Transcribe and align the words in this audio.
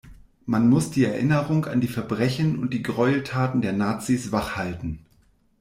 Man 0.47 0.67
muss 0.67 0.89
die 0.89 1.03
Erinnerung 1.05 1.65
an 1.65 1.79
die 1.79 1.87
Verbrechen 1.87 2.57
und 2.57 2.73
die 2.73 2.81
Gräueltaten 2.81 3.61
der 3.61 3.73
Nazis 3.73 4.31
wach 4.31 4.55
halten. 4.55 5.05